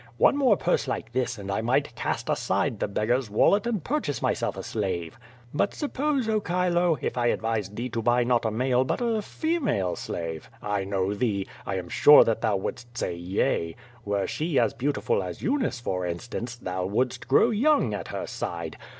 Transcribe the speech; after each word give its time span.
One 0.17 0.35
more 0.35 0.57
purse 0.57 0.87
like 0.87 1.11
this 1.11 1.37
and 1.37 1.51
I 1.51 1.61
might 1.61 1.93
cast 1.93 2.27
aside 2.27 2.79
the 2.79 2.87
beggar's 2.87 3.29
wallet 3.29 3.67
and 3.67 3.83
purchase 3.83 4.19
myself 4.19 4.57
a 4.57 4.63
slave. 4.63 5.19
But 5.53 5.75
suppose, 5.75 6.27
oh, 6.27 6.39
Chile, 6.39 6.95
if 7.01 7.19
I 7.19 7.27
advised 7.27 7.75
thee 7.75 7.87
to 7.89 8.01
buy 8.01 8.23
not 8.23 8.43
a 8.43 8.49
male 8.49 8.83
but 8.83 8.99
a 8.99 9.21
female 9.21 9.95
slave? 9.95 10.49
I 10.59 10.85
know 10.85 11.13
thee! 11.13 11.45
I 11.67 11.75
am 11.75 11.87
sure 11.87 12.23
that 12.23 12.41
thou 12.41 12.55
wouldst 12.57 12.97
say 12.97 13.13
yea! 13.13 13.75
Were 14.03 14.25
she 14.25 14.57
as 14.57 14.73
beautiful 14.73 15.21
as 15.21 15.43
Eunice, 15.43 15.79
for 15.79 16.03
instance, 16.03 16.55
thou 16.55 16.83
wouldst 16.87 17.27
grow 17.27 17.51
young 17.51 17.93
at 17.93 18.07
her 18.07 18.25
side. 18.25 18.77